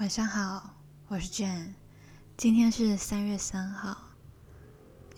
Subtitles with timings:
[0.00, 0.76] 晚上好，
[1.08, 1.72] 我是 Jane，
[2.36, 3.98] 今天是三月三号，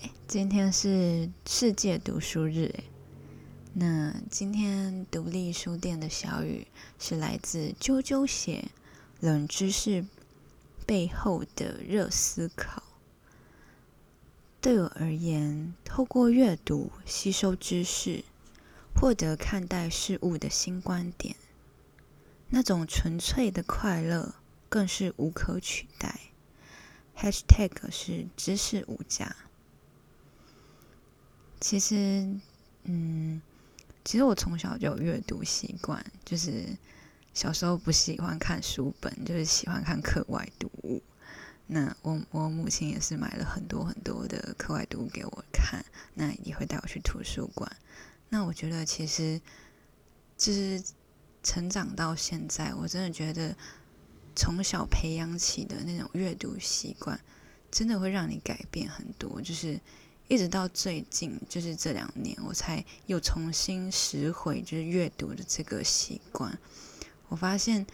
[0.00, 2.84] 哎，今天是世界读书日，哎，
[3.74, 6.66] 那今天独立书店的小雨
[6.98, 8.70] 是来自啾啾写
[9.20, 10.06] 冷知识
[10.86, 12.82] 背后的热思考。
[14.62, 18.24] 对我而言，透过阅读吸收知识，
[18.98, 21.36] 获得看待事物的新观点，
[22.48, 24.36] 那种纯粹的快乐。
[24.70, 26.18] 更是无可取代。
[27.14, 29.36] #hashtag 是知识无价。
[31.60, 32.26] 其实，
[32.84, 33.42] 嗯，
[34.02, 36.64] 其实我从小就有阅读习惯，就是
[37.34, 41.02] 小时候不喜欢看书本，就是喜欢看课外读物。
[41.66, 47.70] 那我我母亲也是买了很多很多的课外读物给我看，那也会带我去图书馆。
[48.30, 49.38] 那我觉得，其实
[50.38, 50.82] 就是
[51.42, 53.54] 成长到现在，我真的觉得。
[54.40, 57.20] 从小培养起的那种阅读习惯，
[57.70, 59.38] 真的会让你改变很多。
[59.42, 59.78] 就是
[60.28, 66.58] 一直到最近，就是这两年，我才又重新拾回就是阅读的这个习惯。
[67.28, 67.86] 我发现，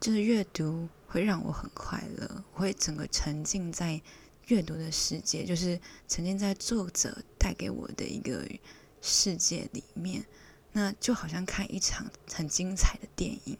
[0.00, 4.02] 就是阅读会让我很快乐，我会整个沉浸在
[4.48, 8.44] 阅读的世界，就是沉浸在作者带给我的一个
[9.00, 10.26] 世界里面。
[10.72, 13.56] 那就好像看一场很精彩的电影，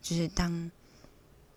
[0.00, 0.70] 就是当。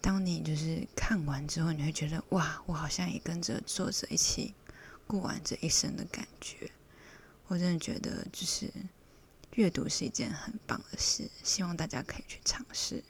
[0.01, 4.53] 当你就是看完之后，你会觉得哇，我好像也跟着作者一起
[5.05, 6.71] 过完这一生的感觉。
[7.47, 8.71] 我真的觉得，就是
[9.55, 13.03] 阅读是一件很棒的事，希望大家可以去尝试。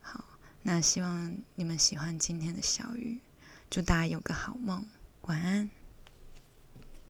[0.00, 0.24] 好，
[0.62, 3.20] 那希望你们喜欢今天的小雨，
[3.68, 4.86] 祝大家有个好梦，
[5.22, 5.68] 晚安。